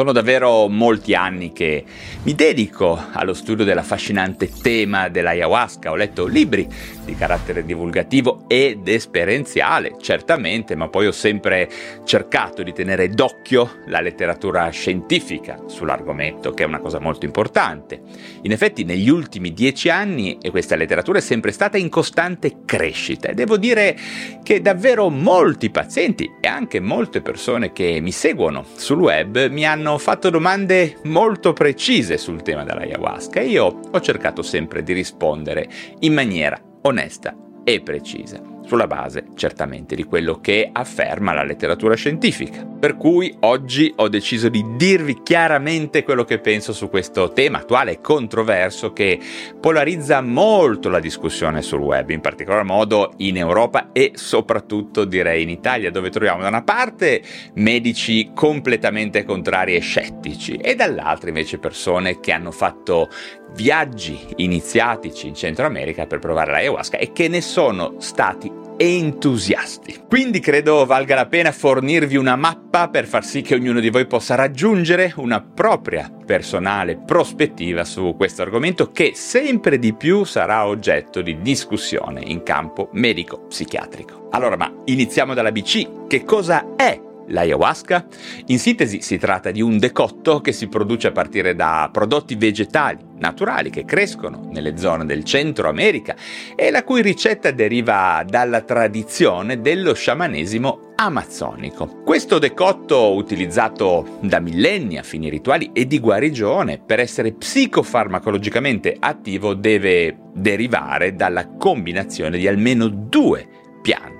Sono 0.00 0.12
davvero 0.12 0.66
molti 0.66 1.12
anni 1.12 1.52
che 1.52 1.84
mi 2.22 2.34
dedico 2.34 2.98
allo 3.12 3.34
studio 3.34 3.66
dell'affascinante 3.66 4.48
tema 4.62 5.10
dell'ayahuasca. 5.10 5.90
Ho 5.90 5.94
letto 5.94 6.24
libri 6.24 6.66
di 7.04 7.14
carattere 7.14 7.66
divulgativo 7.66 8.44
ed 8.46 8.88
esperienziale, 8.88 9.96
certamente, 10.00 10.74
ma 10.74 10.88
poi 10.88 11.08
ho 11.08 11.12
sempre 11.12 11.68
cercato 12.04 12.62
di 12.62 12.72
tenere 12.72 13.10
d'occhio 13.10 13.80
la 13.88 14.00
letteratura 14.00 14.70
scientifica 14.70 15.64
sull'argomento, 15.66 16.52
che 16.52 16.62
è 16.62 16.66
una 16.66 16.78
cosa 16.78 16.98
molto 16.98 17.26
importante. 17.26 18.00
In 18.40 18.52
effetti, 18.52 18.84
negli 18.84 19.10
ultimi 19.10 19.52
dieci 19.52 19.90
anni 19.90 20.38
questa 20.50 20.76
letteratura 20.76 21.18
è 21.18 21.20
sempre 21.20 21.52
stata 21.52 21.76
in 21.76 21.90
costante 21.90 22.60
crescita 22.64 23.28
e 23.28 23.34
devo 23.34 23.58
dire 23.58 23.94
che 24.42 24.62
davvero 24.62 25.10
molti 25.10 25.68
pazienti 25.68 26.36
e 26.40 26.48
anche 26.48 26.80
molte 26.80 27.20
persone 27.20 27.72
che 27.72 28.00
mi 28.00 28.12
seguono 28.12 28.64
sul 28.76 29.00
web 29.00 29.48
mi 29.50 29.66
hanno 29.66 29.89
hanno 29.90 29.98
fatto 29.98 30.30
domande 30.30 30.98
molto 31.04 31.52
precise 31.52 32.16
sul 32.16 32.42
tema 32.42 32.62
dell'ayahuasca 32.62 33.40
e 33.40 33.48
io 33.48 33.80
ho 33.90 34.00
cercato 34.00 34.40
sempre 34.42 34.84
di 34.84 34.92
rispondere 34.92 35.68
in 36.00 36.14
maniera 36.14 36.60
onesta 36.82 37.36
e 37.64 37.80
precisa 37.80 38.40
sulla 38.66 38.86
base 38.86 39.26
certamente 39.34 39.94
di 39.94 40.04
quello 40.04 40.40
che 40.40 40.68
afferma 40.72 41.32
la 41.32 41.42
letteratura 41.42 41.94
scientifica. 41.94 42.64
Per 42.64 42.96
cui 42.96 43.34
oggi 43.40 43.92
ho 43.96 44.08
deciso 44.08 44.48
di 44.48 44.64
dirvi 44.76 45.22
chiaramente 45.22 46.02
quello 46.02 46.24
che 46.24 46.38
penso 46.38 46.72
su 46.72 46.88
questo 46.88 47.32
tema 47.32 47.58
attuale 47.58 47.92
e 47.92 48.00
controverso 48.00 48.92
che 48.92 49.18
polarizza 49.60 50.20
molto 50.20 50.88
la 50.88 51.00
discussione 51.00 51.62
sul 51.62 51.80
web, 51.80 52.10
in 52.10 52.20
particolar 52.20 52.64
modo 52.64 53.12
in 53.18 53.36
Europa 53.36 53.90
e 53.92 54.12
soprattutto 54.14 55.04
direi 55.04 55.42
in 55.42 55.50
Italia, 55.50 55.90
dove 55.90 56.10
troviamo 56.10 56.42
da 56.42 56.48
una 56.48 56.62
parte 56.62 57.22
medici 57.54 58.30
completamente 58.34 59.24
contrari 59.24 59.74
e 59.74 59.80
scettici 59.80 60.54
e 60.54 60.74
dall'altra 60.74 61.28
invece 61.28 61.58
persone 61.58 62.20
che 62.20 62.32
hanno 62.32 62.50
fatto 62.50 63.08
viaggi 63.54 64.18
iniziatici 64.36 65.26
in 65.26 65.34
Centro 65.34 65.66
America 65.66 66.06
per 66.06 66.18
provare 66.18 66.52
l'ayahuasca 66.52 66.98
e 66.98 67.12
che 67.12 67.28
ne 67.28 67.40
sono 67.40 67.94
stati 67.98 68.59
entusiasti. 68.82 70.04
Quindi 70.08 70.40
credo 70.40 70.86
valga 70.86 71.14
la 71.14 71.26
pena 71.26 71.52
fornirvi 71.52 72.16
una 72.16 72.34
mappa 72.34 72.88
per 72.88 73.04
far 73.04 73.22
sì 73.22 73.42
che 73.42 73.54
ognuno 73.54 73.78
di 73.78 73.90
voi 73.90 74.06
possa 74.06 74.36
raggiungere 74.36 75.12
una 75.16 75.42
propria 75.42 76.10
personale 76.24 76.96
prospettiva 76.96 77.84
su 77.84 78.14
questo 78.16 78.40
argomento 78.40 78.90
che 78.90 79.12
sempre 79.14 79.78
di 79.78 79.92
più 79.92 80.24
sarà 80.24 80.66
oggetto 80.66 81.20
di 81.20 81.42
discussione 81.42 82.22
in 82.24 82.42
campo 82.42 82.88
medico-psichiatrico. 82.92 84.28
Allora, 84.30 84.56
ma 84.56 84.72
iniziamo 84.86 85.34
dalla 85.34 85.52
BC. 85.52 86.06
Che 86.06 86.24
cosa 86.24 86.74
è 86.74 87.08
L'ayahuasca? 87.30 88.06
In 88.46 88.58
sintesi 88.58 89.00
si 89.00 89.18
tratta 89.18 89.50
di 89.50 89.62
un 89.62 89.78
decotto 89.78 90.40
che 90.40 90.52
si 90.52 90.68
produce 90.68 91.08
a 91.08 91.12
partire 91.12 91.54
da 91.54 91.88
prodotti 91.92 92.34
vegetali 92.34 93.08
naturali 93.20 93.70
che 93.70 93.84
crescono 93.84 94.48
nelle 94.50 94.76
zone 94.76 95.04
del 95.04 95.24
Centro 95.24 95.68
America 95.68 96.16
e 96.56 96.70
la 96.70 96.82
cui 96.82 97.02
ricetta 97.02 97.50
deriva 97.50 98.24
dalla 98.26 98.62
tradizione 98.62 99.60
dello 99.60 99.94
sciamanesimo 99.94 100.92
amazzonico. 100.96 102.02
Questo 102.04 102.38
decotto, 102.38 103.14
utilizzato 103.14 104.18
da 104.20 104.40
millenni 104.40 104.98
a 104.98 105.02
fini 105.02 105.30
rituali 105.30 105.70
e 105.72 105.86
di 105.86 105.98
guarigione, 105.98 106.78
per 106.78 107.00
essere 107.00 107.32
psicofarmacologicamente 107.32 108.96
attivo 108.98 109.54
deve 109.54 110.16
derivare 110.34 111.14
dalla 111.14 111.46
combinazione 111.46 112.38
di 112.38 112.46
almeno 112.46 112.88
due 112.88 113.46
piante, 113.80 114.19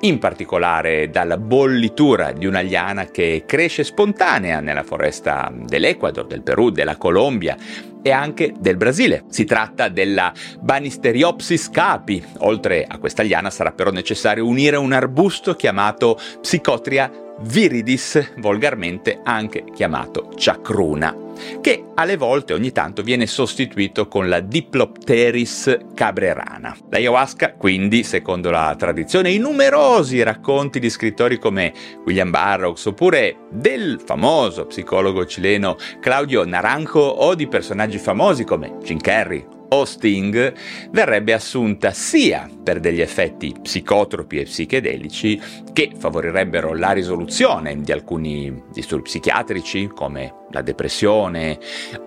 in 0.00 0.18
particolare 0.18 1.10
dalla 1.10 1.38
bollitura 1.38 2.32
di 2.32 2.46
una 2.46 2.60
liana 2.60 3.06
che 3.06 3.44
cresce 3.46 3.84
spontanea 3.84 4.60
nella 4.60 4.82
foresta 4.82 5.52
dell'Ecuador, 5.54 6.26
del 6.26 6.42
Perù, 6.42 6.70
della 6.70 6.96
Colombia 6.96 7.56
e 8.02 8.10
anche 8.10 8.52
del 8.58 8.76
Brasile. 8.76 9.24
Si 9.28 9.44
tratta 9.44 9.88
della 9.88 10.32
Banisteriopsis 10.60 11.70
capi. 11.70 12.22
Oltre 12.40 12.84
a 12.86 12.98
questa 12.98 13.22
liana 13.22 13.48
sarà 13.50 13.72
però 13.72 13.90
necessario 13.90 14.46
unire 14.46 14.76
un 14.76 14.92
arbusto 14.92 15.54
chiamato 15.54 16.18
Psychotria 16.40 17.23
viridis, 17.40 18.32
volgarmente 18.38 19.20
anche 19.22 19.64
chiamato 19.74 20.30
chacruna 20.36 21.24
che 21.60 21.86
alle 21.94 22.16
volte 22.16 22.52
ogni 22.52 22.72
tanto 22.72 23.02
viene 23.02 23.26
sostituito 23.26 24.08
con 24.08 24.28
la 24.28 24.40
Diplopteris 24.40 25.78
cabrerana. 25.94 26.76
L'ayahuasca, 26.88 27.54
quindi, 27.54 28.02
secondo 28.02 28.50
la 28.50 28.74
tradizione, 28.78 29.30
i 29.30 29.38
numerosi 29.38 30.22
racconti 30.22 30.78
di 30.78 30.90
scrittori 30.90 31.38
come 31.38 31.72
William 32.04 32.30
Burroughs 32.30 32.86
oppure 32.86 33.36
del 33.50 34.00
famoso 34.04 34.66
psicologo 34.66 35.26
cileno 35.26 35.76
Claudio 36.00 36.44
Naranjo 36.44 37.00
o 37.00 37.34
di 37.34 37.46
personaggi 37.46 37.98
famosi 37.98 38.44
come 38.44 38.76
Jim 38.82 38.98
Carrey 38.98 39.62
o 39.74 39.84
Sting 39.84 40.54
verrebbe 40.90 41.32
assunta 41.32 41.90
sia 41.90 42.48
per 42.62 42.78
degli 42.78 43.00
effetti 43.00 43.52
psicotropi 43.60 44.38
e 44.38 44.44
psichedelici 44.44 45.40
che 45.72 45.90
favorirebbero 45.96 46.74
la 46.74 46.92
risoluzione 46.92 47.80
di 47.80 47.90
alcuni 47.90 48.62
disturbi 48.72 49.04
psichiatrici 49.04 49.88
come 49.88 50.42
la 50.50 50.62
depressione 50.62 51.58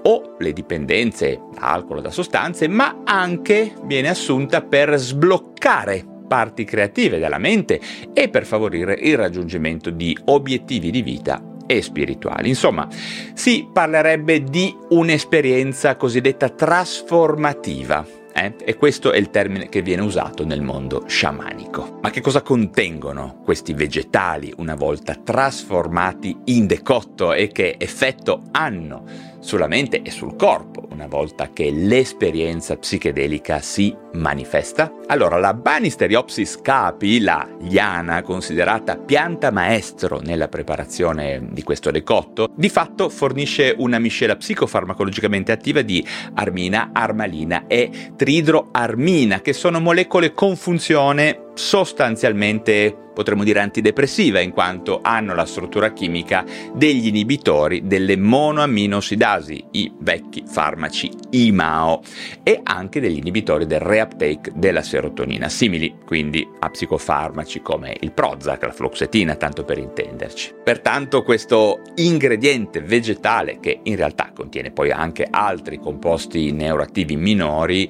o 0.03 0.35
le 0.39 0.53
dipendenze 0.53 1.41
da 1.53 1.73
alcol 1.73 1.97
o 1.97 2.01
da 2.01 2.11
sostanze, 2.11 2.69
ma 2.69 3.01
anche 3.03 3.73
viene 3.83 4.09
assunta 4.09 4.61
per 4.61 4.95
sbloccare 4.95 6.05
parti 6.27 6.63
creative 6.63 7.19
della 7.19 7.37
mente 7.37 7.79
e 8.13 8.29
per 8.29 8.45
favorire 8.45 8.93
il 8.93 9.17
raggiungimento 9.17 9.89
di 9.89 10.17
obiettivi 10.25 10.89
di 10.89 11.01
vita 11.01 11.55
e 11.67 11.81
spirituali. 11.83 12.49
Insomma, 12.49 12.87
si 13.33 13.67
parlerebbe 13.71 14.43
di 14.43 14.75
un'esperienza 14.89 15.95
cosiddetta 15.95 16.49
trasformativa. 16.49 18.05
Eh? 18.33 18.53
E 18.63 18.75
questo 18.75 19.11
è 19.11 19.17
il 19.17 19.29
termine 19.29 19.67
che 19.67 19.81
viene 19.81 20.03
usato 20.03 20.45
nel 20.45 20.61
mondo 20.61 21.03
sciamanico. 21.07 21.99
Ma 22.01 22.09
che 22.09 22.21
cosa 22.21 22.41
contengono 22.41 23.41
questi 23.43 23.73
vegetali 23.73 24.53
una 24.57 24.75
volta 24.75 25.15
trasformati 25.15 26.35
in 26.45 26.67
decotto 26.67 27.33
e 27.33 27.47
che 27.49 27.75
effetto 27.77 28.43
hanno 28.51 29.03
sulla 29.39 29.67
mente 29.67 30.01
e 30.01 30.11
sul 30.11 30.35
corpo 30.35 30.76
una 30.97 31.05
volta 31.05 31.51
che 31.53 31.69
l'esperienza 31.69 32.75
psichedelica 32.75 33.61
si 33.61 33.95
manifesta? 34.13 34.91
Allora, 35.05 35.37
la 35.37 35.53
Banisteriopsis 35.53 36.59
capi, 36.59 37.19
la 37.19 37.47
liana 37.59 38.23
considerata 38.23 38.97
pianta 38.97 39.51
maestro 39.51 40.19
nella 40.19 40.47
preparazione 40.47 41.49
di 41.51 41.61
questo 41.61 41.91
decotto, 41.91 42.49
di 42.55 42.69
fatto 42.69 43.09
fornisce 43.09 43.75
una 43.77 43.99
miscela 43.99 44.35
psicofarmacologicamente 44.35 45.51
attiva 45.51 45.83
di 45.83 46.03
armina, 46.33 46.89
armalina 46.93 47.67
e 47.67 48.11
tridroarmina, 48.15 49.41
che 49.41 49.53
sono 49.53 49.79
molecole 49.79 50.33
con 50.33 50.55
funzione 50.55 51.45
sostanzialmente 51.57 52.95
potremmo 53.17 53.43
dire 53.43 53.61
antidepressiva 53.61 54.39
in 54.41 54.51
quanto 54.51 54.99
hanno 55.01 55.33
la 55.33 55.47
struttura 55.47 55.91
chimica 55.91 56.45
degli 56.75 57.07
inibitori 57.07 57.87
delle 57.87 58.15
monoaminoossidasi, 58.15 59.65
i 59.71 59.91
vecchi 60.01 60.43
farmaci 60.45 61.09
IMAO, 61.31 62.03
e 62.43 62.59
anche 62.61 62.99
degli 62.99 63.17
inibitori 63.17 63.65
del 63.65 63.79
reuptake 63.79 64.51
della 64.53 64.83
serotonina, 64.83 65.49
simili 65.49 65.95
quindi 66.05 66.47
a 66.59 66.69
psicofarmaci 66.69 67.63
come 67.63 67.97
il 68.01 68.11
Prozac, 68.11 68.61
la 68.61 68.71
fluoxetina, 68.71 69.33
tanto 69.33 69.63
per 69.63 69.79
intenderci. 69.79 70.53
Pertanto 70.63 71.23
questo 71.23 71.81
ingrediente 71.95 72.81
vegetale, 72.81 73.57
che 73.59 73.79
in 73.81 73.95
realtà 73.95 74.31
contiene 74.31 74.69
poi 74.69 74.91
anche 74.91 75.27
altri 75.27 75.79
composti 75.79 76.51
neuroattivi 76.51 77.15
minori, 77.15 77.89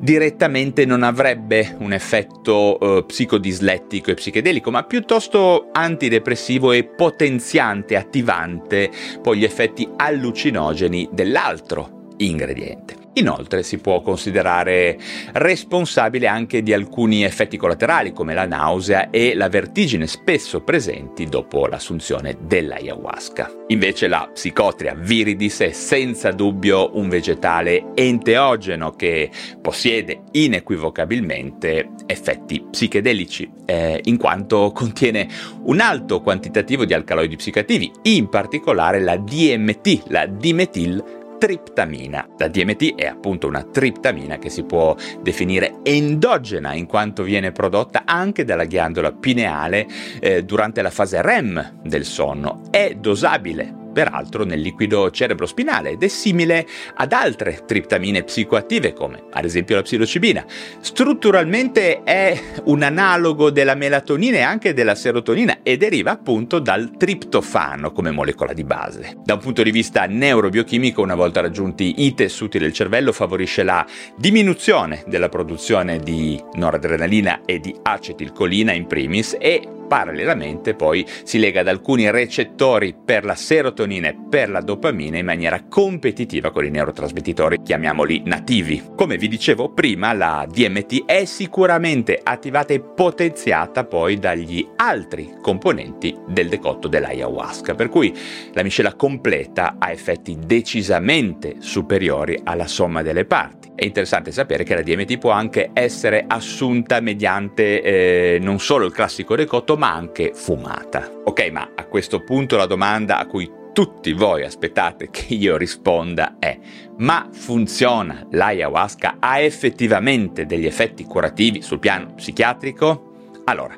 direttamente 0.00 0.86
non 0.86 1.02
avrebbe 1.02 1.76
un 1.78 1.92
effetto 1.92 2.78
uh, 2.80 3.04
psicodislettico 3.04 4.10
e 4.10 4.14
psichedelico, 4.14 4.70
ma 4.70 4.84
piuttosto 4.84 5.68
antidepressivo 5.72 6.72
e 6.72 6.84
potenziante, 6.84 7.96
attivante 7.96 8.90
poi 9.20 9.38
gli 9.38 9.44
effetti 9.44 9.86
allucinogeni 9.96 11.08
dell'altro 11.12 12.08
ingrediente. 12.16 12.99
Inoltre 13.20 13.62
si 13.62 13.78
può 13.78 14.00
considerare 14.00 14.98
responsabile 15.32 16.26
anche 16.26 16.62
di 16.62 16.72
alcuni 16.72 17.22
effetti 17.22 17.58
collaterali 17.58 18.12
come 18.12 18.32
la 18.32 18.46
nausea 18.46 19.10
e 19.10 19.34
la 19.34 19.50
vertigine 19.50 20.06
spesso 20.06 20.62
presenti 20.62 21.26
dopo 21.26 21.66
l'assunzione 21.66 22.38
dell'ayahuasca. 22.40 23.50
Invece 23.68 24.08
la 24.08 24.28
psicotria 24.32 24.94
viridis 24.94 25.60
è 25.60 25.72
senza 25.72 26.30
dubbio 26.30 26.96
un 26.96 27.10
vegetale 27.10 27.92
enteogeno 27.94 28.92
che 28.92 29.30
possiede 29.60 30.22
inequivocabilmente 30.32 31.90
effetti 32.06 32.64
psichedelici, 32.70 33.50
eh, 33.66 34.00
in 34.04 34.16
quanto 34.16 34.72
contiene 34.72 35.28
un 35.64 35.80
alto 35.80 36.22
quantitativo 36.22 36.86
di 36.86 36.94
alcaloidi 36.94 37.36
psicativi, 37.36 37.92
in 38.04 38.30
particolare 38.30 39.00
la 39.00 39.16
DMT, 39.16 40.04
la 40.08 40.24
dimetil 40.26 41.18
triptamina. 41.40 42.28
La 42.36 42.48
DMT 42.48 42.96
è 42.96 43.06
appunto 43.06 43.46
una 43.46 43.62
triptamina 43.62 44.36
che 44.36 44.50
si 44.50 44.62
può 44.64 44.94
definire 45.22 45.76
endogena 45.82 46.74
in 46.74 46.84
quanto 46.84 47.22
viene 47.22 47.50
prodotta 47.50 48.02
anche 48.04 48.44
dalla 48.44 48.66
ghiandola 48.66 49.12
pineale 49.12 49.86
eh, 50.20 50.44
durante 50.44 50.82
la 50.82 50.90
fase 50.90 51.22
REM 51.22 51.80
del 51.82 52.04
sonno. 52.04 52.64
È 52.70 52.94
dosabile 52.94 53.79
peraltro 54.00 54.44
nel 54.44 54.60
liquido 54.60 55.10
cerebrospinale 55.10 55.90
ed 55.90 56.02
è 56.02 56.08
simile 56.08 56.66
ad 56.94 57.12
altre 57.12 57.64
triptamine 57.66 58.22
psicoattive 58.22 58.94
come 58.94 59.24
ad 59.30 59.44
esempio 59.44 59.76
la 59.76 59.82
psilocibina. 59.82 60.42
Strutturalmente 60.80 62.02
è 62.02 62.40
un 62.64 62.82
analogo 62.82 63.50
della 63.50 63.74
melatonina 63.74 64.38
e 64.38 64.40
anche 64.40 64.72
della 64.72 64.94
serotonina 64.94 65.58
e 65.62 65.76
deriva 65.76 66.12
appunto 66.12 66.60
dal 66.60 66.96
triptofano 66.96 67.92
come 67.92 68.10
molecola 68.10 68.54
di 68.54 68.64
base. 68.64 69.18
Da 69.22 69.34
un 69.34 69.40
punto 69.40 69.62
di 69.62 69.70
vista 69.70 70.06
neurobiochimico, 70.06 71.02
una 71.02 71.14
volta 71.14 71.42
raggiunti 71.42 72.06
i 72.06 72.14
tessuti 72.14 72.58
del 72.58 72.72
cervello, 72.72 73.12
favorisce 73.12 73.62
la 73.62 73.86
diminuzione 74.16 75.04
della 75.08 75.28
produzione 75.28 75.98
di 75.98 76.42
noradrenalina 76.54 77.42
e 77.44 77.60
di 77.60 77.76
acetilcolina 77.82 78.72
in 78.72 78.86
primis 78.86 79.36
e 79.38 79.74
parallelamente 79.90 80.74
poi 80.74 81.04
si 81.24 81.40
lega 81.40 81.62
ad 81.62 81.66
alcuni 81.66 82.08
recettori 82.12 82.94
per 82.94 83.24
la 83.24 83.34
serotonina 83.34 84.06
e 84.06 84.16
per 84.30 84.48
la 84.48 84.60
dopamina 84.60 85.18
in 85.18 85.24
maniera 85.24 85.64
competitiva 85.64 86.52
con 86.52 86.64
i 86.64 86.70
neurotrasmettitori, 86.70 87.60
chiamiamoli 87.60 88.22
nativi. 88.24 88.80
Come 88.94 89.16
vi 89.16 89.26
dicevo 89.26 89.70
prima, 89.72 90.12
la 90.12 90.46
DMT 90.48 91.06
è 91.06 91.24
sicuramente 91.24 92.20
attivata 92.22 92.72
e 92.72 92.78
potenziata 92.78 93.84
poi 93.84 94.20
dagli 94.20 94.64
altri 94.76 95.34
componenti 95.42 96.16
del 96.24 96.48
decotto 96.48 96.86
dell'ayahuasca, 96.86 97.74
per 97.74 97.88
cui 97.88 98.16
la 98.52 98.62
miscela 98.62 98.94
completa 98.94 99.74
ha 99.76 99.90
effetti 99.90 100.38
decisamente 100.38 101.56
superiori 101.58 102.38
alla 102.44 102.68
somma 102.68 103.02
delle 103.02 103.24
parti. 103.24 103.70
È 103.80 103.86
interessante 103.86 104.30
sapere 104.30 104.62
che 104.62 104.74
la 104.74 104.82
DMT 104.82 105.16
può 105.16 105.30
anche 105.30 105.70
essere 105.72 106.26
assunta 106.28 107.00
mediante 107.00 107.80
eh, 107.80 108.38
non 108.38 108.60
solo 108.60 108.84
il 108.84 108.92
classico 108.92 109.34
decotto, 109.34 109.78
ma 109.80 109.94
anche 109.94 110.32
fumata. 110.34 111.10
Ok, 111.24 111.48
ma 111.50 111.70
a 111.74 111.86
questo 111.86 112.22
punto 112.22 112.58
la 112.58 112.66
domanda 112.66 113.16
a 113.16 113.26
cui 113.26 113.50
tutti 113.72 114.12
voi 114.12 114.44
aspettate 114.44 115.08
che 115.10 115.32
io 115.32 115.56
risponda 115.56 116.36
è 116.38 116.58
ma 116.98 117.30
funziona 117.32 118.26
l'ayahuasca? 118.30 119.16
Ha 119.18 119.40
effettivamente 119.40 120.44
degli 120.44 120.66
effetti 120.66 121.04
curativi 121.04 121.62
sul 121.62 121.78
piano 121.78 122.12
psichiatrico? 122.14 123.30
Allora, 123.44 123.74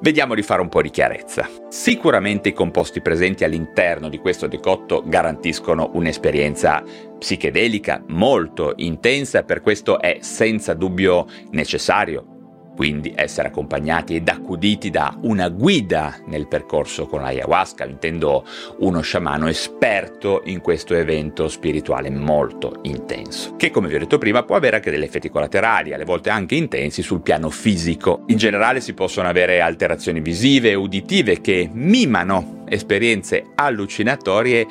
Vediamo 0.00 0.36
di 0.36 0.42
fare 0.42 0.60
un 0.60 0.68
po' 0.68 0.80
di 0.80 0.90
chiarezza. 0.90 1.48
Sicuramente 1.70 2.50
i 2.50 2.52
composti 2.52 3.00
presenti 3.00 3.42
all'interno 3.42 4.08
di 4.08 4.18
questo 4.18 4.46
decotto 4.46 5.02
garantiscono 5.04 5.90
un'esperienza 5.94 6.84
psichedelica 7.18 8.04
molto 8.06 8.74
intensa, 8.76 9.42
per 9.42 9.60
questo 9.60 10.00
è 10.00 10.18
senza 10.20 10.74
dubbio 10.74 11.26
necessario 11.50 12.37
quindi 12.78 13.12
essere 13.12 13.48
accompagnati 13.48 14.14
ed 14.14 14.28
accuditi 14.28 14.88
da 14.88 15.18
una 15.22 15.48
guida 15.48 16.16
nel 16.26 16.46
percorso 16.46 17.06
con 17.08 17.22
l'ayahuasca, 17.22 17.84
intendo 17.84 18.44
uno 18.78 19.00
sciamano 19.00 19.48
esperto 19.48 20.42
in 20.44 20.60
questo 20.60 20.94
evento 20.94 21.48
spirituale 21.48 22.08
molto 22.08 22.78
intenso, 22.82 23.56
che 23.56 23.72
come 23.72 23.88
vi 23.88 23.96
ho 23.96 23.98
detto 23.98 24.18
prima 24.18 24.44
può 24.44 24.54
avere 24.54 24.76
anche 24.76 24.92
degli 24.92 25.02
effetti 25.02 25.28
collaterali, 25.28 25.92
alle 25.92 26.04
volte 26.04 26.30
anche 26.30 26.54
intensi 26.54 27.02
sul 27.02 27.20
piano 27.20 27.50
fisico. 27.50 28.22
In 28.26 28.36
generale 28.36 28.80
si 28.80 28.94
possono 28.94 29.26
avere 29.26 29.60
alterazioni 29.60 30.20
visive 30.20 30.70
e 30.70 30.74
uditive 30.74 31.40
che 31.40 31.68
mimano 31.72 32.62
esperienze 32.68 33.44
allucinatorie 33.56 34.66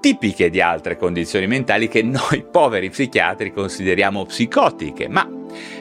tipiche 0.00 0.48
di 0.48 0.60
altre 0.60 0.96
condizioni 0.96 1.48
mentali 1.48 1.88
che 1.88 2.02
noi 2.02 2.44
poveri 2.48 2.88
psichiatri 2.88 3.52
consideriamo 3.52 4.26
psicotiche, 4.26 5.08
ma 5.08 5.28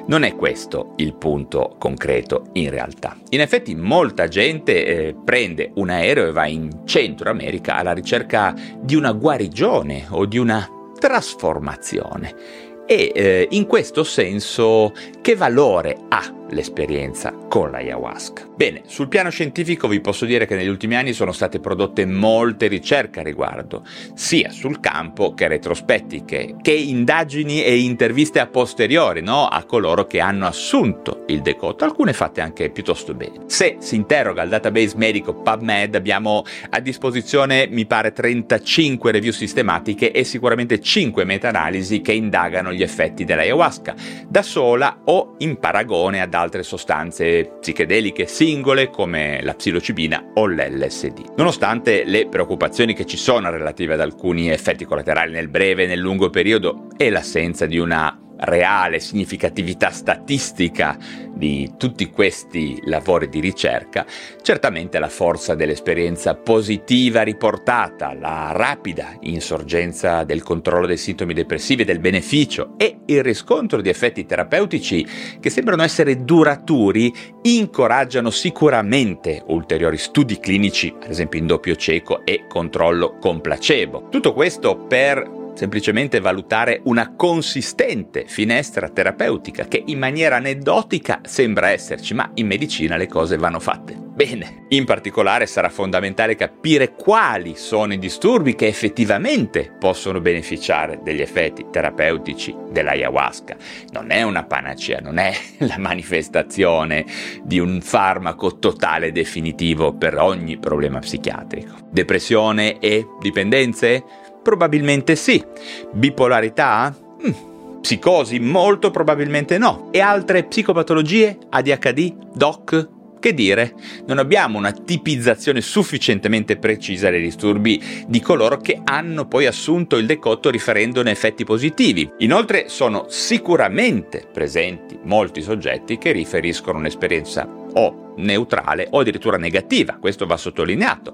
non 0.07 0.23
è 0.23 0.35
questo 0.35 0.93
il 0.97 1.15
punto 1.15 1.75
concreto 1.77 2.49
in 2.53 2.69
realtà. 2.69 3.17
In 3.29 3.41
effetti 3.41 3.75
molta 3.75 4.27
gente 4.27 4.85
eh, 4.85 5.15
prende 5.23 5.71
un 5.75 5.89
aereo 5.89 6.27
e 6.27 6.31
va 6.31 6.47
in 6.47 6.81
Centro 6.85 7.29
America 7.29 7.75
alla 7.75 7.93
ricerca 7.93 8.55
di 8.79 8.95
una 8.95 9.11
guarigione 9.11 10.05
o 10.09 10.25
di 10.25 10.37
una 10.37 10.67
trasformazione. 10.97 12.65
E 12.85 13.11
eh, 13.13 13.47
in 13.51 13.65
questo 13.65 14.03
senso 14.03 14.93
che 15.21 15.35
valore 15.35 15.97
ha 16.07 16.33
l'esperienza 16.49 17.33
con 17.47 17.71
l'ayahuasca. 17.71 18.47
Bene, 18.55 18.83
sul 18.85 19.07
piano 19.07 19.29
scientifico 19.29 19.87
vi 19.87 20.01
posso 20.01 20.25
dire 20.25 20.45
che 20.45 20.55
negli 20.55 20.67
ultimi 20.67 20.95
anni 20.95 21.13
sono 21.13 21.31
state 21.31 21.59
prodotte 21.59 22.05
molte 22.05 22.67
ricerche 22.67 23.19
a 23.19 23.23
riguardo, 23.23 23.85
sia 24.15 24.49
sul 24.49 24.79
campo 24.79 25.33
che 25.33 25.47
retrospettiche, 25.47 26.55
che 26.61 26.71
indagini 26.71 27.63
e 27.63 27.77
interviste 27.77 28.39
a 28.39 28.47
posteriori, 28.47 29.21
no? 29.21 29.47
a 29.47 29.63
coloro 29.63 30.05
che 30.05 30.19
hanno 30.19 30.47
assunto 30.47 31.23
il 31.27 31.41
decotto, 31.41 31.83
alcune 31.83 32.13
fatte 32.13 32.41
anche 32.41 32.69
piuttosto 32.69 33.13
bene. 33.13 33.43
Se 33.45 33.77
si 33.79 33.95
interroga 33.95 34.41
il 34.41 34.49
database 34.49 34.95
medico 34.97 35.33
PubMed 35.35 35.95
abbiamo 35.95 36.43
a 36.69 36.79
disposizione 36.79 37.67
mi 37.69 37.85
pare 37.85 38.11
35 38.11 39.11
review 39.11 39.31
sistematiche 39.31 40.11
e 40.11 40.23
sicuramente 40.23 40.79
5 40.79 41.23
meta-analisi 41.23 42.01
che 42.01 42.13
indagano 42.13 42.73
gli 42.73 42.81
effetti 42.81 43.25
dell'ayahuasca, 43.25 43.95
da 44.27 44.41
sola 44.41 45.01
o 45.05 45.35
in 45.39 45.57
paragone 45.57 46.21
ad 46.21 46.33
altre 46.39 46.63
sostanze 46.63 47.57
psichedeliche 47.59 48.27
singole 48.27 48.89
come 48.89 49.39
la 49.41 49.53
psilocibina 49.53 50.31
o 50.35 50.47
l'LSD. 50.47 51.33
Nonostante 51.35 52.03
le 52.05 52.27
preoccupazioni 52.27 52.93
che 52.93 53.05
ci 53.05 53.17
sono 53.17 53.49
relative 53.49 53.93
ad 53.93 54.01
alcuni 54.01 54.49
effetti 54.49 54.85
collaterali 54.85 55.31
nel 55.31 55.49
breve 55.49 55.83
e 55.83 55.87
nel 55.87 55.99
lungo 55.99 56.29
periodo 56.29 56.87
e 56.97 57.09
l'assenza 57.09 57.65
di 57.65 57.77
una 57.77 58.26
reale 58.39 58.99
significatività 58.99 59.89
statistica 59.89 60.97
di 61.33 61.73
tutti 61.77 62.09
questi 62.09 62.81
lavori 62.85 63.29
di 63.29 63.39
ricerca, 63.39 64.05
certamente 64.41 64.99
la 64.99 65.09
forza 65.09 65.55
dell'esperienza 65.55 66.35
positiva 66.35 67.21
riportata, 67.21 68.13
la 68.13 68.51
rapida 68.53 69.15
insorgenza 69.21 70.23
del 70.23 70.43
controllo 70.43 70.87
dei 70.87 70.97
sintomi 70.97 71.33
depressivi 71.33 71.83
e 71.83 71.85
del 71.85 71.99
beneficio 71.99 72.73
e 72.77 72.99
il 73.05 73.23
riscontro 73.23 73.81
di 73.81 73.89
effetti 73.89 74.25
terapeutici 74.25 75.05
che 75.39 75.49
sembrano 75.49 75.83
essere 75.83 76.23
duraturi 76.23 77.13
incoraggiano 77.43 78.29
sicuramente 78.29 79.43
ulteriori 79.47 79.97
studi 79.97 80.39
clinici, 80.39 80.93
ad 81.01 81.09
esempio 81.09 81.39
in 81.39 81.47
doppio 81.47 81.75
cieco 81.75 82.25
e 82.25 82.45
controllo 82.47 83.17
con 83.19 83.41
placebo. 83.41 84.07
Tutto 84.09 84.33
questo 84.33 84.77
per 84.77 85.45
semplicemente 85.57 86.19
valutare 86.19 86.81
una 86.83 87.15
consistente 87.15 88.25
finestra 88.27 88.89
terapeutica 88.89 89.67
che 89.67 89.81
in 89.87 89.97
maniera 89.97 90.35
aneddotica 90.35 91.21
sembra 91.23 91.69
esserci, 91.69 92.13
ma 92.13 92.29
in 92.35 92.45
medicina 92.45 92.95
le 92.95 93.07
cose 93.07 93.37
vanno 93.37 93.59
fatte 93.59 94.05
bene. 94.17 94.65
In 94.69 94.83
particolare 94.83 95.45
sarà 95.45 95.69
fondamentale 95.69 96.35
capire 96.35 96.93
quali 96.93 97.55
sono 97.55 97.93
i 97.93 97.99
disturbi 97.99 98.55
che 98.55 98.65
effettivamente 98.65 99.71
possono 99.77 100.19
beneficiare 100.19 100.99
degli 101.03 101.21
effetti 101.21 101.67
terapeutici 101.71 102.55
dell'ayahuasca. 102.71 103.55
Non 103.91 104.09
è 104.09 104.23
una 104.23 104.43
panacea, 104.43 104.99
non 104.99 105.19
è 105.19 105.31
la 105.59 105.77
manifestazione 105.77 107.05
di 107.43 107.59
un 107.59 107.79
farmaco 107.81 108.57
totale 108.57 109.11
definitivo 109.11 109.93
per 109.93 110.17
ogni 110.17 110.57
problema 110.57 110.97
psichiatrico. 110.97 111.75
Depressione 111.91 112.79
e 112.79 113.05
dipendenze? 113.21 114.03
Probabilmente 114.47 115.17
sì. 115.17 115.43
Bipolarità? 115.91 116.95
Mm. 117.21 117.81
Psicosi? 117.81 118.39
Molto 118.39 118.91
probabilmente 118.91 119.57
no. 119.57 119.89
E 119.91 119.99
altre 119.99 120.45
psicopatologie? 120.45 121.37
ADHD? 121.49 122.13
DOC? 122.33 122.89
Che 123.19 123.33
dire, 123.33 123.73
non 124.05 124.19
abbiamo 124.19 124.57
una 124.57 124.71
tipizzazione 124.71 125.59
sufficientemente 125.59 126.55
precisa 126.55 127.09
dei 127.09 127.21
disturbi 127.21 128.05
di 128.07 128.21
coloro 128.21 128.55
che 128.59 128.79
hanno 128.85 129.27
poi 129.27 129.47
assunto 129.47 129.97
il 129.97 130.05
decotto 130.05 130.49
riferendone 130.49 131.11
effetti 131.11 131.43
positivi. 131.43 132.09
Inoltre 132.19 132.69
sono 132.69 133.07
sicuramente 133.09 134.29
presenti 134.31 134.97
molti 135.03 135.41
soggetti 135.41 135.97
che 135.97 136.13
riferiscono 136.13 136.77
un'esperienza 136.77 137.45
o 137.73 138.06
neutrale 138.17 138.87
o 138.91 138.99
addirittura 138.99 139.37
negativa, 139.37 139.97
questo 139.99 140.25
va 140.25 140.37
sottolineato, 140.37 141.13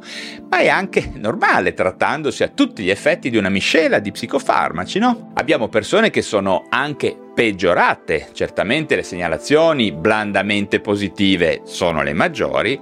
ma 0.50 0.57
è 0.57 0.67
anche 0.67 1.12
normale 1.15 1.74
trattandosi 1.74 2.43
a 2.43 2.50
tutti 2.50 2.83
gli 2.83 2.89
effetti 2.89 3.29
di 3.29 3.38
una 3.38 3.50
miscela 3.50 4.00
di 4.00 4.12
psicofarmaci, 4.12 5.00
no? 5.00 5.31
Abbiamo 5.36 5.67
persone 5.67 6.10
che 6.10 6.22
sono 6.22 6.65
anche 6.69 7.15
peggiorate, 7.33 8.29
certamente 8.33 8.95
le 8.95 9.03
segnalazioni 9.03 9.91
blandamente 9.91 10.79
positive 10.79 11.62
sono 11.65 12.03
le 12.03 12.13
maggiori. 12.13 12.79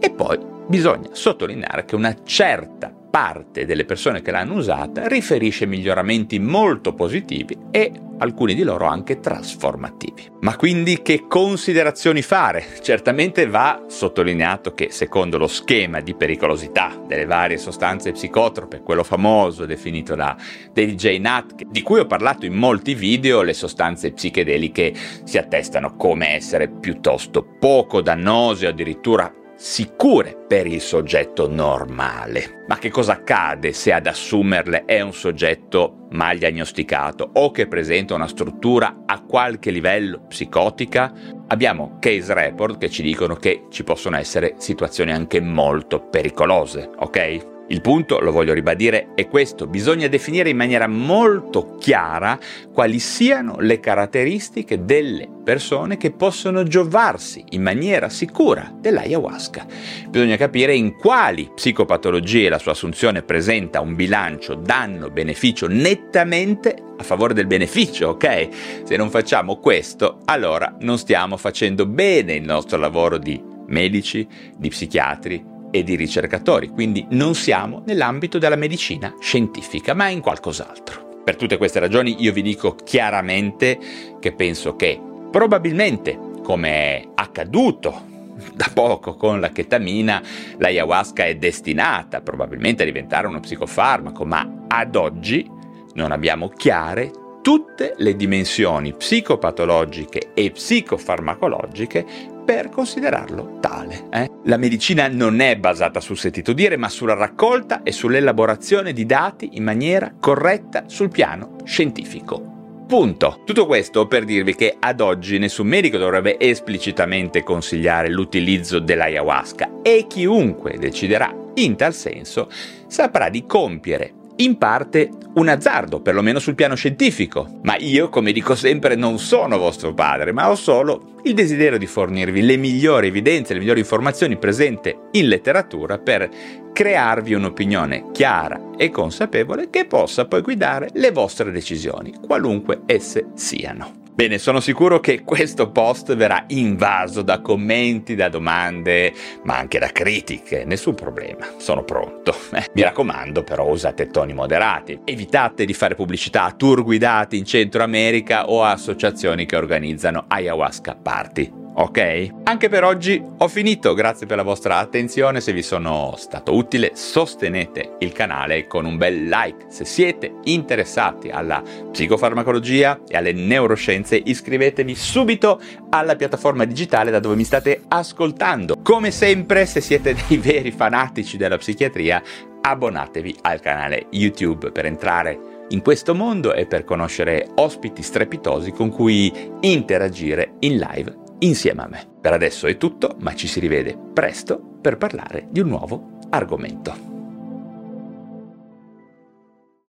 E 0.00 0.10
poi 0.10 0.38
bisogna 0.68 1.08
sottolineare 1.12 1.84
che 1.84 1.96
una 1.96 2.14
certa 2.24 2.92
parte 3.10 3.64
delle 3.64 3.84
persone 3.84 4.22
che 4.22 4.30
l'hanno 4.30 4.54
usata 4.54 5.06
riferisce 5.08 5.66
miglioramenti 5.66 6.38
molto 6.38 6.94
positivi 6.94 7.56
e 7.70 7.92
alcuni 8.18 8.54
di 8.54 8.62
loro 8.62 8.86
anche 8.86 9.20
trasformativi. 9.20 10.30
Ma 10.40 10.56
quindi 10.56 11.02
che 11.02 11.26
considerazioni 11.28 12.22
fare? 12.22 12.64
Certamente 12.80 13.46
va 13.46 13.84
sottolineato 13.86 14.74
che 14.74 14.90
secondo 14.90 15.38
lo 15.38 15.46
schema 15.46 16.00
di 16.00 16.14
pericolosità 16.14 17.00
delle 17.06 17.26
varie 17.26 17.58
sostanze 17.58 18.12
psicotrope, 18.12 18.82
quello 18.82 19.04
famoso 19.04 19.66
definito 19.66 20.14
da 20.14 20.36
David 20.72 20.96
J. 20.96 21.18
Nutt, 21.18 21.62
di 21.64 21.82
cui 21.82 22.00
ho 22.00 22.06
parlato 22.06 22.46
in 22.46 22.54
molti 22.54 22.94
video, 22.94 23.42
le 23.42 23.54
sostanze 23.54 24.12
psichedeliche 24.12 24.92
si 25.24 25.38
attestano 25.38 25.96
come 25.96 26.34
essere 26.34 26.68
piuttosto 26.68 27.44
poco 27.58 28.00
dannose 28.00 28.66
o 28.66 28.70
addirittura 28.70 29.32
sicure 29.58 30.36
per 30.46 30.68
il 30.68 30.80
soggetto 30.80 31.48
normale. 31.48 32.62
Ma 32.68 32.78
che 32.78 32.90
cosa 32.90 33.14
accade 33.14 33.72
se 33.72 33.92
ad 33.92 34.06
assumerle 34.06 34.84
è 34.84 35.00
un 35.00 35.12
soggetto 35.12 36.06
mal 36.10 36.38
diagnosticato 36.38 37.28
o 37.32 37.50
che 37.50 37.66
presenta 37.66 38.14
una 38.14 38.28
struttura 38.28 39.02
a 39.04 39.20
qualche 39.22 39.72
livello 39.72 40.20
psicotica? 40.28 41.12
Abbiamo 41.48 41.96
case 41.98 42.32
report 42.34 42.78
che 42.78 42.88
ci 42.88 43.02
dicono 43.02 43.34
che 43.34 43.64
ci 43.68 43.82
possono 43.82 44.16
essere 44.16 44.54
situazioni 44.58 45.10
anche 45.10 45.40
molto 45.40 46.00
pericolose, 46.00 46.88
ok? 46.96 47.56
Il 47.70 47.82
punto, 47.82 48.18
lo 48.20 48.32
voglio 48.32 48.54
ribadire, 48.54 49.08
è 49.14 49.28
questo. 49.28 49.66
Bisogna 49.66 50.08
definire 50.08 50.48
in 50.48 50.56
maniera 50.56 50.86
molto 50.86 51.76
chiara 51.78 52.38
quali 52.72 52.98
siano 52.98 53.56
le 53.58 53.78
caratteristiche 53.78 54.86
delle 54.86 55.28
persone 55.44 55.98
che 55.98 56.10
possono 56.10 56.62
giovarsi 56.62 57.44
in 57.50 57.62
maniera 57.62 58.08
sicura 58.08 58.74
dell'ayahuasca. 58.74 59.66
Bisogna 60.08 60.36
capire 60.36 60.74
in 60.74 60.96
quali 60.96 61.50
psicopatologie 61.54 62.48
la 62.48 62.58
sua 62.58 62.72
assunzione 62.72 63.22
presenta 63.22 63.80
un 63.80 63.94
bilancio 63.94 64.54
danno-beneficio 64.54 65.66
nettamente 65.68 66.74
a 66.96 67.02
favore 67.02 67.34
del 67.34 67.46
beneficio, 67.46 68.08
ok? 68.08 68.48
Se 68.84 68.96
non 68.96 69.10
facciamo 69.10 69.58
questo, 69.58 70.20
allora 70.24 70.74
non 70.80 70.96
stiamo 70.96 71.36
facendo 71.36 71.84
bene 71.84 72.34
il 72.34 72.44
nostro 72.44 72.78
lavoro 72.78 73.18
di 73.18 73.40
medici, 73.66 74.26
di 74.56 74.70
psichiatri, 74.70 75.56
e 75.70 75.82
di 75.82 75.96
ricercatori, 75.96 76.68
quindi 76.68 77.06
non 77.10 77.34
siamo 77.34 77.82
nell'ambito 77.86 78.38
della 78.38 78.56
medicina 78.56 79.14
scientifica, 79.20 79.94
ma 79.94 80.08
in 80.08 80.20
qualcos'altro. 80.20 81.20
Per 81.24 81.36
tutte 81.36 81.58
queste 81.58 81.78
ragioni 81.78 82.16
io 82.22 82.32
vi 82.32 82.42
dico 82.42 82.74
chiaramente 82.74 83.78
che 84.18 84.32
penso 84.32 84.76
che 84.76 84.98
probabilmente, 85.30 86.18
come 86.42 86.68
è 86.70 87.08
accaduto 87.14 88.06
da 88.54 88.70
poco 88.72 89.14
con 89.14 89.40
la 89.40 89.50
chetamina, 89.50 90.22
l'ayahuasca 90.56 91.26
è 91.26 91.36
destinata 91.36 92.20
probabilmente 92.20 92.82
a 92.82 92.86
diventare 92.86 93.26
uno 93.26 93.40
psicofarmaco, 93.40 94.24
ma 94.24 94.64
ad 94.68 94.96
oggi 94.96 95.46
non 95.94 96.12
abbiamo 96.12 96.48
chiare 96.48 97.10
tutte 97.42 97.94
le 97.96 98.16
dimensioni 98.16 98.94
psicopatologiche 98.94 100.30
e 100.34 100.50
psicofarmacologiche 100.50 102.06
per 102.48 102.70
considerarlo 102.70 103.58
tale. 103.60 104.06
Eh? 104.10 104.30
La 104.44 104.56
medicina 104.56 105.06
non 105.06 105.40
è 105.40 105.58
basata 105.58 106.00
sul 106.00 106.16
sentito 106.16 106.54
dire, 106.54 106.78
ma 106.78 106.88
sulla 106.88 107.12
raccolta 107.12 107.82
e 107.82 107.92
sull'elaborazione 107.92 108.94
di 108.94 109.04
dati 109.04 109.50
in 109.58 109.64
maniera 109.64 110.14
corretta 110.18 110.84
sul 110.86 111.10
piano 111.10 111.56
scientifico. 111.64 112.86
Punto. 112.88 113.42
Tutto 113.44 113.66
questo 113.66 114.06
per 114.06 114.24
dirvi 114.24 114.54
che 114.54 114.74
ad 114.80 115.02
oggi 115.02 115.36
nessun 115.36 115.66
medico 115.66 115.98
dovrebbe 115.98 116.38
esplicitamente 116.40 117.42
consigliare 117.42 118.08
l'utilizzo 118.08 118.78
dell'ayahuasca 118.78 119.82
e 119.82 120.06
chiunque 120.08 120.78
deciderà 120.78 121.30
in 121.56 121.76
tal 121.76 121.92
senso 121.92 122.50
saprà 122.86 123.28
di 123.28 123.44
compiere 123.44 124.14
in 124.38 124.58
parte 124.58 125.10
un 125.34 125.48
azzardo, 125.48 126.00
perlomeno 126.00 126.38
sul 126.38 126.54
piano 126.54 126.74
scientifico. 126.74 127.58
Ma 127.62 127.76
io, 127.76 128.08
come 128.08 128.32
dico 128.32 128.54
sempre, 128.54 128.94
non 128.94 129.18
sono 129.18 129.58
vostro 129.58 129.94
padre, 129.94 130.32
ma 130.32 130.50
ho 130.50 130.54
solo 130.54 131.16
il 131.24 131.34
desiderio 131.34 131.78
di 131.78 131.86
fornirvi 131.86 132.42
le 132.42 132.56
migliori 132.56 133.08
evidenze, 133.08 133.52
le 133.52 133.60
migliori 133.60 133.80
informazioni 133.80 134.36
presenti 134.36 134.94
in 135.12 135.28
letteratura 135.28 135.98
per 135.98 136.28
crearvi 136.72 137.34
un'opinione 137.34 138.10
chiara 138.12 138.70
e 138.76 138.90
consapevole 138.90 139.70
che 139.70 139.86
possa 139.86 140.26
poi 140.26 140.42
guidare 140.42 140.90
le 140.94 141.10
vostre 141.10 141.50
decisioni, 141.50 142.14
qualunque 142.24 142.82
esse 142.86 143.28
siano. 143.34 143.97
Bene, 144.18 144.38
sono 144.38 144.58
sicuro 144.58 144.98
che 144.98 145.22
questo 145.22 145.70
post 145.70 146.16
verrà 146.16 146.42
invaso 146.48 147.22
da 147.22 147.40
commenti, 147.40 148.16
da 148.16 148.28
domande, 148.28 149.12
ma 149.44 149.58
anche 149.58 149.78
da 149.78 149.92
critiche, 149.92 150.64
nessun 150.64 150.96
problema, 150.96 151.46
sono 151.58 151.84
pronto. 151.84 152.34
Eh, 152.52 152.66
mi 152.72 152.82
raccomando 152.82 153.44
però 153.44 153.68
usate 153.68 154.08
toni 154.08 154.32
moderati, 154.32 154.98
evitate 155.04 155.64
di 155.64 155.72
fare 155.72 155.94
pubblicità 155.94 156.42
a 156.42 156.50
tour 156.52 156.82
guidati 156.82 157.38
in 157.38 157.44
Centro 157.44 157.84
America 157.84 158.50
o 158.50 158.64
a 158.64 158.72
associazioni 158.72 159.46
che 159.46 159.54
organizzano 159.54 160.24
ayahuasca 160.26 160.96
party 161.00 161.57
ok? 161.80 162.28
Anche 162.44 162.68
per 162.68 162.82
oggi 162.82 163.22
ho 163.38 163.48
finito, 163.48 163.94
grazie 163.94 164.26
per 164.26 164.36
la 164.36 164.42
vostra 164.42 164.78
attenzione, 164.78 165.40
se 165.40 165.52
vi 165.52 165.62
sono 165.62 166.14
stato 166.16 166.54
utile 166.54 166.92
sostenete 166.94 167.96
il 168.00 168.12
canale 168.12 168.66
con 168.66 168.84
un 168.84 168.96
bel 168.96 169.28
like, 169.28 169.66
se 169.68 169.84
siete 169.84 170.34
interessati 170.44 171.28
alla 171.28 171.62
psicofarmacologia 171.62 173.02
e 173.06 173.16
alle 173.16 173.32
neuroscienze 173.32 174.20
iscrivetevi 174.22 174.94
subito 174.94 175.60
alla 175.90 176.16
piattaforma 176.16 176.64
digitale 176.64 177.12
da 177.12 177.20
dove 177.20 177.36
mi 177.36 177.44
state 177.44 177.82
ascoltando. 177.86 178.76
Come 178.82 179.12
sempre, 179.12 179.64
se 179.64 179.80
siete 179.80 180.16
dei 180.26 180.38
veri 180.38 180.72
fanatici 180.72 181.36
della 181.36 181.58
psichiatria, 181.58 182.20
abbonatevi 182.60 183.36
al 183.42 183.60
canale 183.60 184.06
YouTube 184.10 184.72
per 184.72 184.84
entrare 184.84 185.66
in 185.68 185.80
questo 185.80 186.14
mondo 186.14 186.54
e 186.54 186.66
per 186.66 186.82
conoscere 186.82 187.46
ospiti 187.54 188.02
strepitosi 188.02 188.72
con 188.72 188.90
cui 188.90 189.32
interagire 189.60 190.54
in 190.60 190.78
live 190.78 191.26
insieme 191.40 191.82
a 191.82 191.88
me. 191.88 192.06
Per 192.20 192.32
adesso 192.32 192.66
è 192.66 192.76
tutto, 192.76 193.16
ma 193.20 193.34
ci 193.34 193.46
si 193.46 193.60
rivede 193.60 193.96
presto 194.12 194.58
per 194.80 194.96
parlare 194.96 195.48
di 195.50 195.60
un 195.60 195.68
nuovo 195.68 196.18
argomento. 196.30 197.17